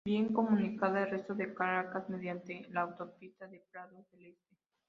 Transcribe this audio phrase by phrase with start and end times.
[0.03, 4.57] Bien comunicada al resto de Caracas mediante la autopista de Prados del Este.